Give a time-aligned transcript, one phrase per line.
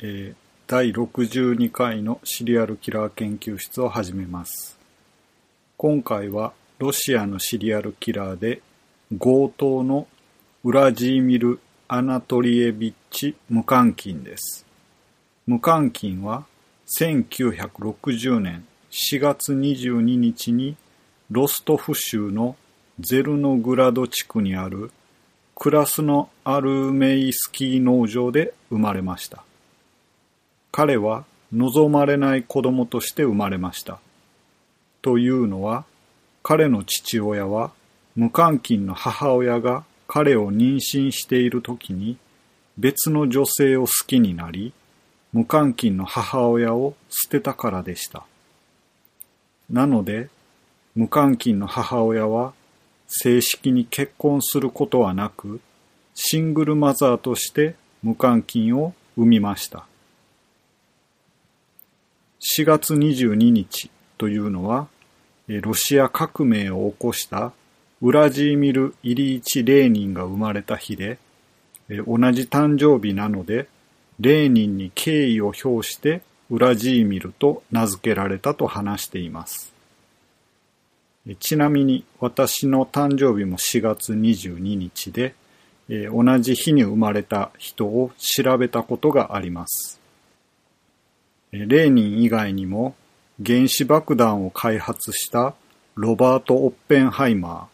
[0.00, 4.78] えー第62回のシリアルキラー研究室を始めます。
[5.78, 8.60] 今回はロシアのシリアルキラーで
[9.18, 10.06] 強盗の
[10.64, 11.58] ウラジーミル・
[11.88, 14.66] アナトリエビッチ・ムカンキンです。
[15.46, 16.44] ムカンキンは
[16.98, 20.76] 1960年4月22日に
[21.30, 22.56] ロストフ州の
[23.00, 24.90] ゼルノグラド地区にある
[25.54, 29.47] クラスノ・アルメイスキー農場で生まれました。
[30.78, 33.98] 彼は望まれない子供として生まれました。
[35.02, 35.84] というのは、
[36.44, 37.72] 彼の父親は
[38.14, 42.16] 無関金の母親が彼を妊娠している時に
[42.76, 44.72] 別の女性を好きになり、
[45.32, 48.22] 無関金の母親を捨てたからでした。
[49.68, 50.28] なので、
[50.94, 52.52] 無関金の母親は
[53.08, 55.60] 正式に結婚することはなく、
[56.14, 59.87] シングルマザーとして無関金を産みました。
[62.58, 64.88] 4月22日というのは、
[65.46, 67.52] ロシア革命を起こした
[68.02, 71.20] ウラジーミル・イリーチ・レーニンが生まれた日で、
[71.88, 73.68] 同じ誕生日なので、
[74.18, 79.72] レーニンに敬意を表してウラジーミルと名付けられたと話しています。
[81.38, 85.36] ちなみに私の誕生日も4月22日で、
[85.88, 89.97] 同じ日に生まれた人を調べたことがあります。
[91.52, 92.94] レーニン以外にも
[93.44, 95.54] 原子爆弾を開発した
[95.94, 97.64] ロバート・オッペンハイマー、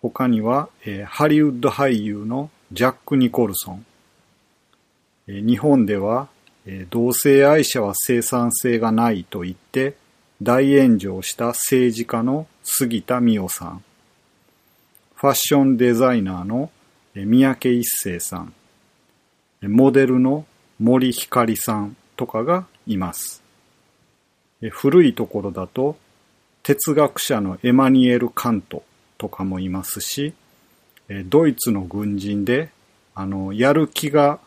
[0.00, 3.86] 他にはえハリウッド俳優のジャック・ニコルソン、
[5.28, 6.28] え日本では
[6.64, 9.94] え同性愛者は生産性がないと言って
[10.40, 13.84] 大炎上した政治家の杉田水脈さん、
[15.14, 16.70] ファッションデザイナーの
[17.14, 18.54] 三宅一生さん、
[19.60, 20.46] モデルの
[20.80, 21.96] 森ひかりさん。
[22.16, 23.42] とかがいます。
[24.70, 25.96] 古いところだと
[26.62, 28.84] 哲学者のエマニエル・カント
[29.18, 30.34] とかもいますし、
[31.26, 32.70] ドイツの軍人で
[33.14, 34.38] あのやる気が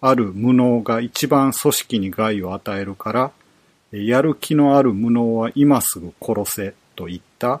[0.00, 3.32] ある無能が一番組織に害を与えるから、
[3.92, 7.60] やる気のある無能は今すぐ殺せといった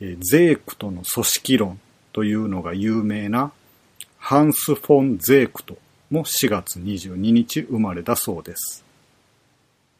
[0.00, 1.80] ゼークトの組織論
[2.12, 3.52] というのが有名な
[4.18, 5.76] ハンス・フォン・ゼークト
[6.10, 8.85] も4月22日生まれだそうです。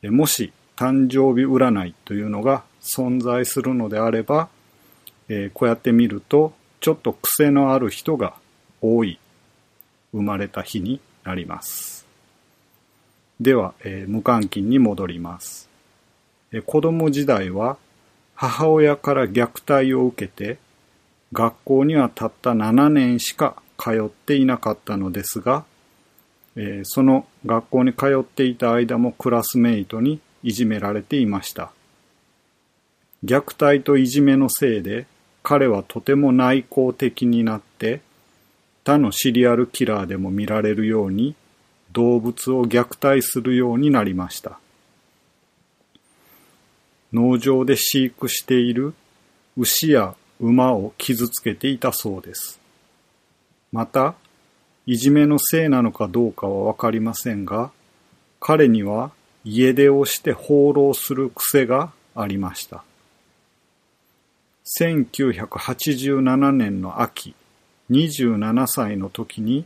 [0.03, 4.49] もし誕生日占いというのが存在するのであれば、
[5.29, 8.35] えー、こうやって見るとちょっと癖のある人が
[8.81, 9.19] 多い
[10.13, 12.07] 生まれた日になります。
[13.41, 15.69] では、えー、無関金に戻ります、
[16.53, 16.63] えー。
[16.63, 17.77] 子供時代は
[18.35, 20.59] 母親から虐待を受けて
[21.33, 25.65] 学校にはたった7年しか通っていなかったのですが、
[26.57, 31.71] えー、その学校に通っていた間もクラスメイトにいじめられていました。
[33.25, 35.07] 虐待といじめのせいで
[35.43, 38.01] 彼はとても内向的になって
[38.85, 41.35] 他のシリアルキラーでも見られるように
[41.93, 44.59] 動物を虐待するようになりました。
[47.13, 48.95] 農場で飼育している
[49.57, 52.61] 牛や馬を傷つけていたそうです。
[53.73, 54.15] また、
[54.87, 57.73] いじめのせいなのかどうかはわかりませんが、
[58.39, 59.11] 彼には
[59.45, 62.85] 家出をして放浪する癖がありました。
[64.79, 67.35] 1987年の秋、
[67.91, 69.65] 27歳の時に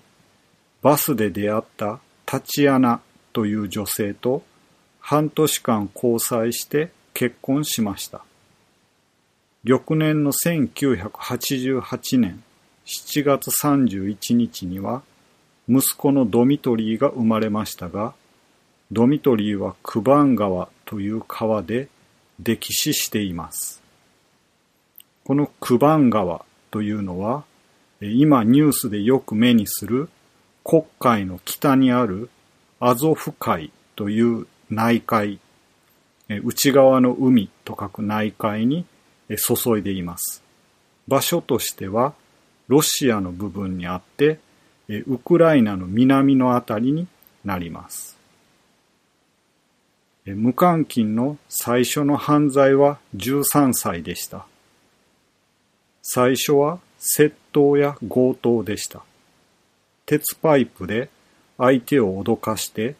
[0.82, 3.00] バスで出会ったタチアナ
[3.32, 4.42] という女性と
[5.00, 8.22] 半年間交際して結婚しました。
[9.64, 12.42] 翌年の1988年
[12.86, 15.02] 7月31日には
[15.72, 18.12] 息子のドミトリーが生まれましたが、
[18.90, 21.88] ドミトリーはクバン川という川で
[22.42, 23.80] 溺死しています。
[25.24, 27.44] このクバン川というのは、
[28.00, 30.08] 今ニュースでよく目にする
[30.64, 32.30] 黒海の北にある
[32.80, 35.38] アゾフ海という内海、
[36.28, 38.86] 内側の海と書く内海に
[39.28, 40.42] 注いでいます。
[41.06, 42.14] 場所としては
[42.66, 44.40] ロシアの部分にあって、
[44.98, 47.06] ウクライナの南のあたりに
[47.44, 48.18] なります。
[50.26, 54.46] 無関金の最初の犯罪は13歳でした。
[56.02, 59.02] 最初は窃盗や強盗でした。
[60.06, 61.08] 鉄パイプで
[61.56, 62.96] 相手を脅かして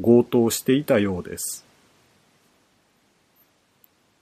[0.00, 1.64] 強盗していたようです。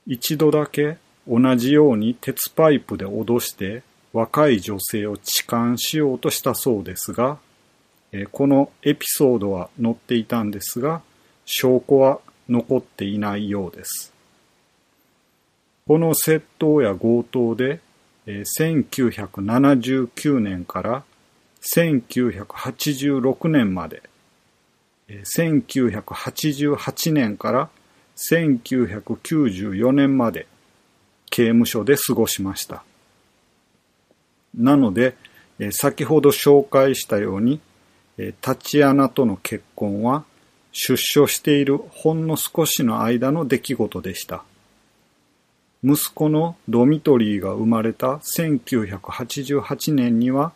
[0.06, 3.82] 一度だけ同じように鉄パイプで脅して
[4.16, 7.36] 若い女性を痴漢しようとしたそうですが、
[8.32, 11.02] このエピソードは載っていたんですが、
[11.44, 14.14] 証拠は残っていないようです。
[15.86, 17.80] この窃盗や強盗で、
[18.26, 21.04] 1979年から
[21.76, 24.02] 1986年まで、
[25.10, 27.68] 1988年から
[28.30, 30.46] 1994年まで
[31.28, 32.82] 刑務所で過ごしました。
[34.56, 35.16] なので、
[35.70, 37.60] 先ほど紹介したように、
[38.40, 40.24] タチアナとの結婚は
[40.72, 44.42] 出所しているほんの少しの間の出来事でした。
[45.84, 50.52] 息子のドミトリーが生まれた1988年には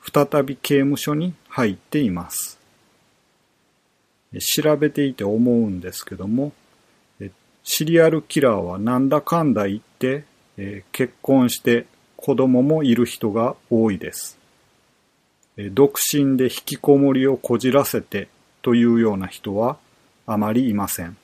[0.00, 2.58] 再び刑務所に入っています。
[4.38, 6.52] 調べていて思うんですけども、
[7.62, 10.24] シリアルキラーはなんだかんだ言って、
[10.92, 11.86] 結婚して
[12.20, 14.38] 子供もいる人が多いです。
[15.72, 18.28] 独身で引きこもりをこじらせて
[18.62, 19.78] というような人は
[20.26, 21.16] あまりいません。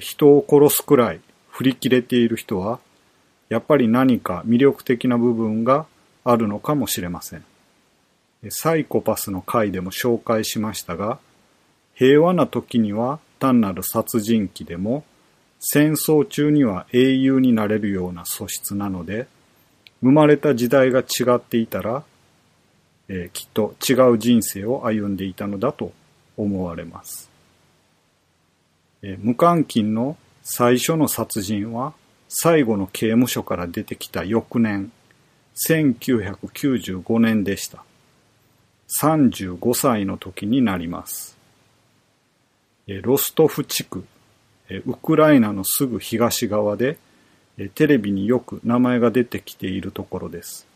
[0.00, 2.78] 人を殺すくらい振り切れている人は、
[3.48, 5.86] やっぱり何か魅力的な部分が
[6.24, 7.44] あるのかもしれません。
[8.50, 11.18] サイコパスの回でも紹介しましたが、
[11.94, 15.04] 平和な時には単なる殺人鬼でも、
[15.58, 19.26] 戦争中には英雄になれるような素質なので、
[20.02, 22.04] 生まれた時代が違っていたら、
[23.08, 25.92] えー、きっと違う人生を歩んでいたのだと
[26.36, 27.30] 思われます。
[29.02, 31.92] えー、無関金の最初の殺人は
[32.28, 34.92] 最後の刑務所から出てきた翌年、
[35.68, 37.84] 1995年でした。
[39.02, 41.36] 35歳の時になります。
[43.02, 44.04] ロストフ地区、
[44.86, 46.98] ウクライナのすぐ東側で、
[47.74, 50.66] テレビによく名前が出てきているところです。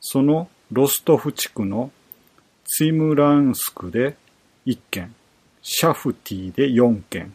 [0.00, 1.90] そのロストフ地区の
[2.64, 4.16] ツイムランスクで
[4.66, 5.14] 1件、
[5.62, 7.34] シャフティで4件、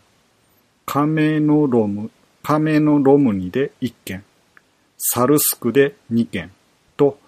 [0.86, 2.12] カメノロム、
[2.44, 4.24] カメノロムニで1件、
[4.98, 6.52] サルスクで2件
[6.96, 7.20] と、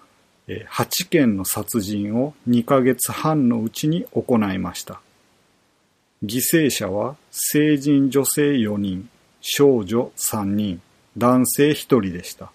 [0.48, 5.02] 8件の殺人を2ヶ月半のうちに行いました。
[6.24, 9.10] 犠牲者は成人女性4人、
[9.42, 10.82] 少女3人、
[11.18, 12.52] 男性1人でした。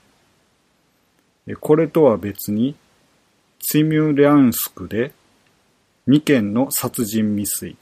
[1.61, 2.77] これとは別に、
[3.59, 5.13] ツィミュリャンスクで
[6.09, 7.77] 2件の殺人未遂、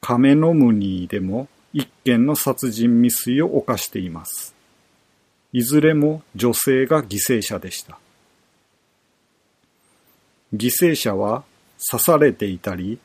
[0.00, 4.54] カメノムニーでも一件の殺人未遂を犯しています。
[5.52, 7.98] いずれも女性が犠牲者でした。
[10.54, 11.44] 犠牲者は
[11.90, 12.98] 刺されていたり、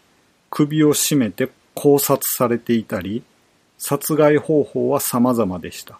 [0.49, 3.23] 首を絞めて考察されていたり、
[3.77, 5.99] 殺害方法は様々でした。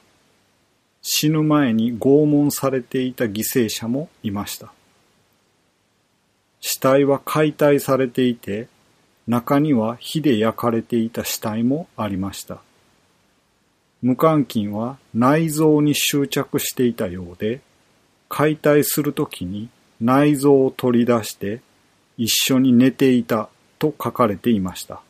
[1.07, 4.73] 死ぬ前に拷問されていた犠牲者もいました。
[6.59, 8.67] 死体は解体されていて、
[9.27, 12.57] 中には火で焼かれていた死体もありました。
[14.01, 17.61] 無関金は内臓に執着していたようで、
[18.27, 19.69] 解体するときに
[20.01, 21.61] 内臓を取り出して
[22.17, 25.01] 一緒に寝ていたと書かれていました。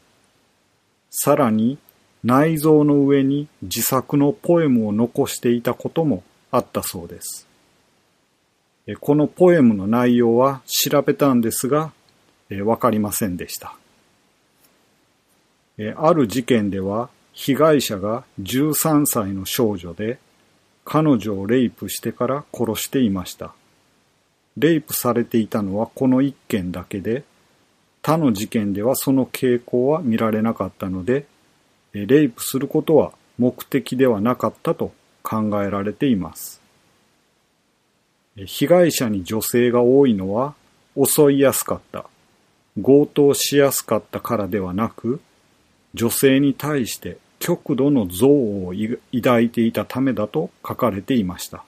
[1.09, 1.77] さらに
[2.25, 7.47] 内臓の上に自作のポエムを残していたこともあったそうです。
[8.99, 11.91] このポエムの内容は調べたんですが、
[12.63, 13.75] わかりませんでした。
[15.97, 20.17] ある事件では被害者が13歳の少女で
[20.83, 23.53] 彼女をレイプしてから殺していました。
[24.57, 27.23] レイプされていたのはこの一件だけで
[28.01, 31.27] 他の事件ではその傾向は見られなかったので
[32.05, 34.91] レイプすることは目的ではなかったと
[35.23, 36.61] 考えられています。
[38.35, 40.55] 被害者に女性が多いのは
[40.95, 42.05] 襲いやすかった、
[42.81, 45.21] 強盗しやすかったからではなく、
[45.93, 51.63] 女性に対して極度の憎悪を抱いていたためだと書かれていました。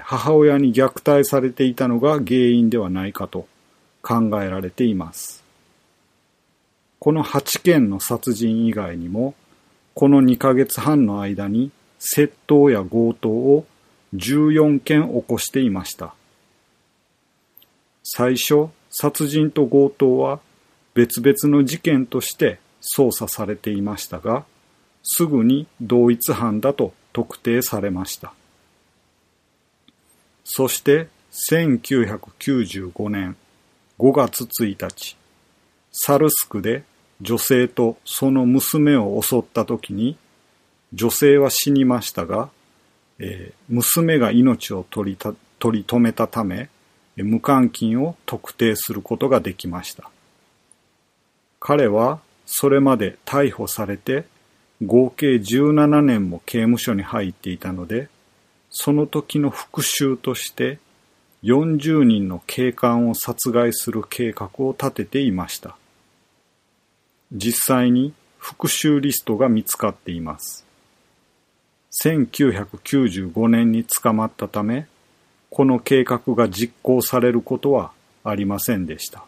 [0.00, 3.46] 母親に虐待されていたのが原因ではないかと
[4.02, 5.42] 考えられています。
[6.98, 9.34] この8件の殺人以外にも、
[9.94, 13.66] この2ヶ月半の間に窃盗や強盗を
[14.14, 16.14] 14件起こしていました。
[18.02, 20.40] 最初、殺人と強盗は
[20.94, 22.58] 別々の事件として
[22.96, 24.44] 捜査されていましたが、
[25.02, 28.32] すぐに同一犯だと特定されました。
[30.44, 33.36] そして1995年
[33.98, 35.16] 5月1日、
[35.92, 36.84] サルスクで
[37.20, 40.16] 女性とその娘を襲った時に、
[40.92, 42.50] 女性は死にましたが、
[43.18, 46.68] えー、娘が命を取りた取り留めたため、
[47.16, 50.10] 無関金を特定することができました。
[51.58, 54.24] 彼はそれまで逮捕されて
[54.84, 58.08] 合計17年も刑務所に入っていたので、
[58.70, 60.78] その時の復讐として
[61.44, 65.76] 40人の警官を殺害する計画を立てていました。
[67.32, 70.66] 実際に復讐リストが見つかっています。
[72.02, 74.86] 1995年に捕まったため、
[75.50, 77.92] この計画が実行されることは
[78.24, 79.24] ありませんでした。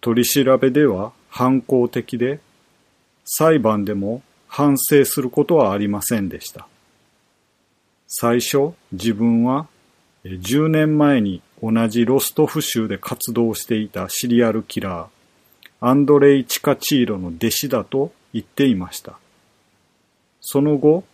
[0.00, 2.40] 取り調べでは反抗的で、
[3.24, 6.66] 裁判でも反省することはありませんでした。
[8.06, 9.66] 最初、自分は
[10.24, 15.08] 10年前に同じロストフ州で活動していたシリアルキラー、
[15.80, 19.18] アンドレイ・チカチーロの弟子だと言っていました。
[20.40, 21.04] その後、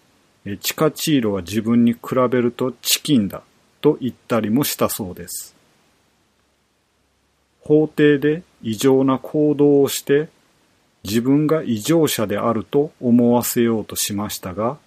[0.61, 2.01] チカチーロは自分に比
[2.31, 3.43] べるとチキンだ
[3.81, 5.57] と言ったりもしたそうです。
[7.61, 10.29] 法廷で異常な行動をして
[11.03, 14.79] 自分が異常者であると思わせようとしましたが、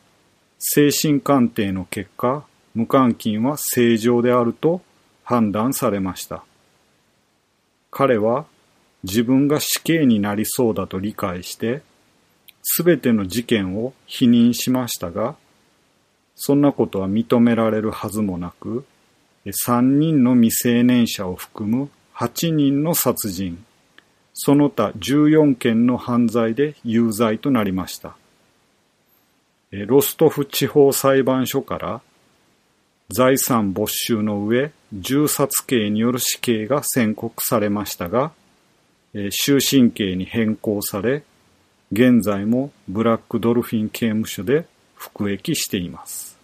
[0.60, 4.82] 精神鑑定の結果、無関金は正常であると
[5.24, 6.44] 判断されました。
[7.92, 8.46] 彼は
[9.04, 11.82] 自分が死刑になりそうだと理解して、
[12.64, 15.36] すべての事件を否認しましたが、
[16.36, 18.86] そんなことは認められるはずもなく、
[19.46, 23.64] 3人の未成年者を含む8人の殺人、
[24.34, 28.16] その他14件の犯罪で有罪となりました。
[29.72, 32.02] ロストフ地方裁判所から
[33.10, 38.32] 財産没収の上、銃殺刑による死刑が宣告されましたが、
[39.14, 41.24] 終身刑に変更され、
[41.92, 46.40] 現在もブラックドルフィン刑務所で服役しています。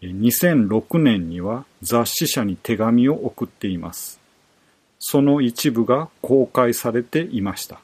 [0.00, 4.20] 2006年には雑誌社に手紙を送っています。
[4.98, 7.80] その一部が公開されていました。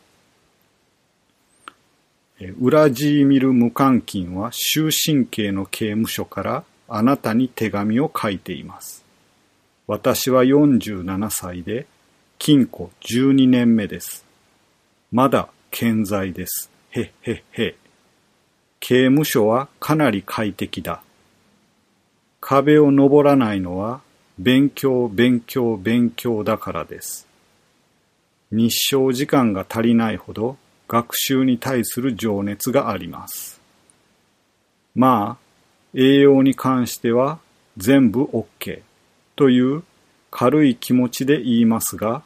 [2.41, 9.05] ウラジーミル・ムカンキンは終身刑の刑務所からあなたに手紙を書いています。
[9.87, 11.87] 私は47歳で
[12.39, 14.25] 禁錮12年目です。
[15.11, 16.71] まだ健在です。
[16.91, 17.77] へっへっへ。
[18.81, 21.03] 刑務所はかなり快適だ。
[22.41, 24.01] 壁を登らないのは
[24.39, 27.29] 勉強、勉強、勉強だからです。
[28.51, 30.57] 日照時間が足りないほど
[30.89, 33.61] 学習に対する情熱があります。
[34.95, 35.42] まあ、
[35.95, 37.39] 栄養に関しては
[37.77, 38.83] 全部 OK
[39.37, 39.83] という
[40.31, 42.23] 軽い気持ちで言いますが、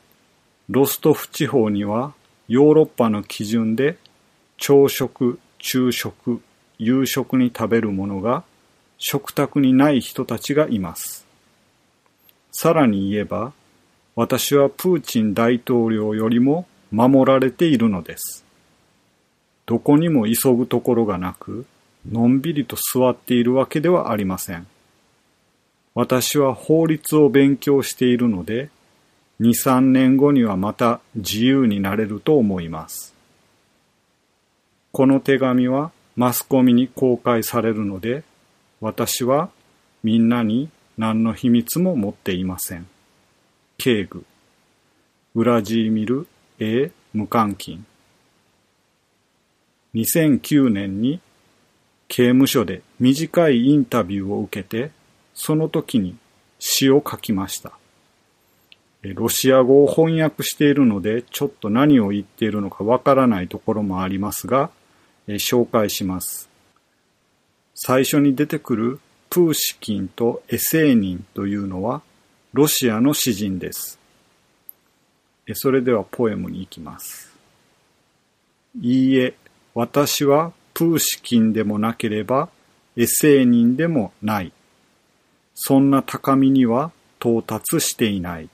[0.69, 2.15] ロストフ地方には
[2.49, 3.99] ヨーロッパの基準で
[4.57, 6.41] 朝食、昼食、
[6.79, 8.45] 夕食に食べるものが
[8.99, 11.27] 食卓にない人たちがいます。
[12.53, 13.53] さらに言えば、
[14.15, 18.45] 私はプーチン大統領よりも守られているのです。
[19.67, 21.67] どこにも急ぐところがなく、
[22.11, 24.67] のんびりと座っているわけではありません。
[25.95, 28.69] 私は法律を勉強しているので、
[29.41, 33.15] 2、3年後にはまた自由になれると思います。
[34.93, 38.25] この手紙はマスコミに公開されるので、
[38.81, 39.51] 私は
[40.03, 42.87] みんなに何の秘密も持っていません。
[43.79, 44.25] 警具。
[45.35, 46.27] ウラジーミル・
[46.59, 47.85] A・ 無関金。
[49.95, 51.21] 2009年に
[52.09, 54.91] 刑務所で短いインタビューを受けて、
[55.35, 56.17] その時に
[56.59, 57.73] 詩を書きました。
[59.03, 64.71] ロシア語を翻訳しているので、ちょっと何を言っているのかわからないところもありますが、
[65.29, 66.49] 紹介します。
[67.75, 72.03] 最初に出てくるプーシキンとエセーニンというのは
[72.53, 73.99] ロシアの詩人です。
[75.55, 77.33] それではポエムに行きます。
[78.81, 79.35] いいえ、
[79.75, 82.51] 私はプーシキンでもなければ
[82.99, 84.53] エセーニンでもない。
[85.55, 88.51] そんな高みには到達していない。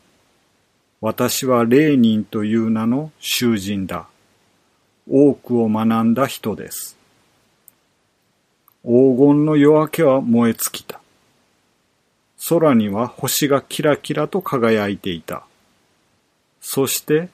[1.00, 4.06] 私はレーニンという名の囚人だ。
[5.10, 6.96] 多くを学んだ人です。
[8.84, 11.00] 黄金の夜明けは燃え尽きた。
[12.48, 15.44] 空には星がキラキラと輝いていた。
[16.60, 17.30] そして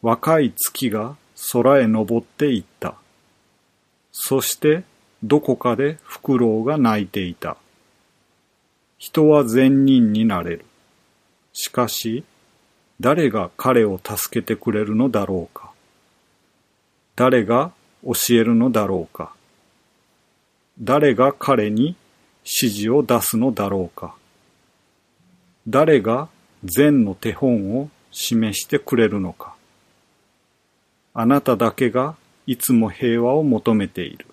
[0.00, 1.16] 若い月が
[1.52, 2.94] 空へ登っていった。
[4.20, 4.82] そして
[5.22, 7.56] どこかでフクロウが鳴いていた。
[8.98, 10.64] 人は善人になれる。
[11.52, 12.24] しかし、
[12.98, 15.70] 誰が彼を助けてくれるのだろうか。
[17.14, 17.70] 誰が
[18.04, 19.32] 教えるのだろうか。
[20.80, 21.94] 誰が彼に
[22.44, 24.16] 指示を出すのだろうか。
[25.68, 26.28] 誰が
[26.64, 29.54] 善の手本を示してくれるのか。
[31.14, 32.16] あなただけが
[32.48, 34.24] いつも平和を求めている。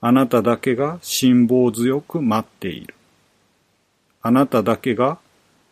[0.00, 2.96] あなただけが辛抱強く待っている。
[4.20, 5.18] あなただけが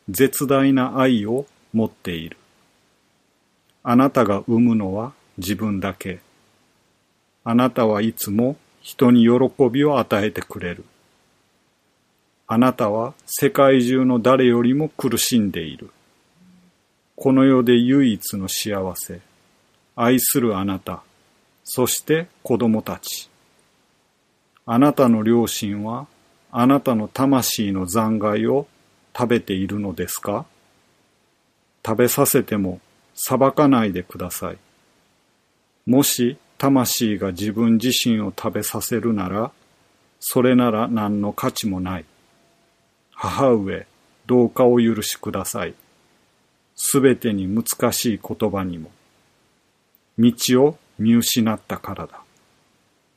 [0.09, 2.37] 絶大な愛を持っている。
[3.83, 6.21] あなたが生むのは自分だけ。
[7.43, 10.85] あなたはいつも人に喜びを与えてくれる。
[12.47, 15.91] あなたは世界中の誰よりも苦しんでいる。
[17.17, 19.21] この世で唯一の幸せ、
[19.97, 21.03] 愛するあなた、
[21.69, 23.29] そして子供たち。
[24.65, 26.07] あなたの両親は
[26.53, 28.69] あなたの魂の残骸を
[29.15, 30.47] 食べているのですか？
[31.85, 32.81] 食べさせても
[33.15, 34.59] 裁かないでください。
[35.87, 39.51] もし魂が自分自身を食べさせるなら、
[40.21, 42.05] それなら何の価値もない。
[43.11, 43.87] 母上、
[44.27, 45.75] どうかお許しください。
[46.77, 48.91] すべてに難しい言葉にも。
[50.19, 50.33] 道
[50.65, 52.21] を見失ったからだ。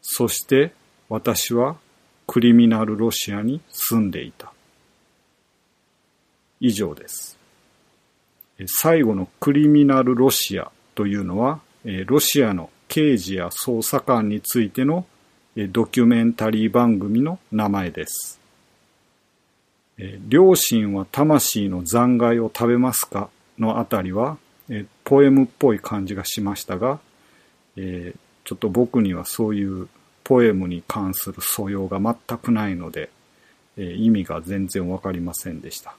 [0.02, 0.74] そして
[1.08, 1.78] 私は
[2.28, 4.54] クリミナルロシアに住んでいた。
[6.60, 7.38] 以上です。
[8.68, 11.62] 最後のクリミナルロシアというのは、
[12.06, 15.06] ロシアの刑事や捜査官についての
[15.56, 18.40] ドキュメンタリー番組の名前です。
[20.28, 24.38] 両親は魂の残骸を食べますかのあたりは、
[25.04, 27.00] ポエムっぽい感じがしましたが、
[27.82, 29.88] えちょっと僕にはそういう
[30.24, 33.10] ポエムに関する素養が全くないので、
[33.78, 35.96] え意味が全然わかりませんでした。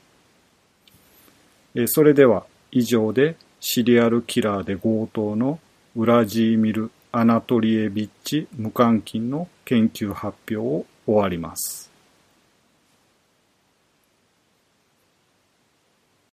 [1.74, 5.58] えそれでは以上でシリアルキラーで強盗の
[5.96, 11.89] ウラジーミル・アナトリエビッチ無監禁の研究発表を終わります。